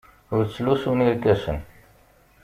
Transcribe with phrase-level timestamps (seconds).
[0.35, 1.57] Ur ttlusun irkasen.